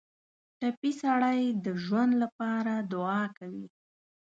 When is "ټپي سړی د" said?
0.59-1.67